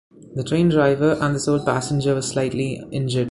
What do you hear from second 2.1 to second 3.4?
were slightly injured.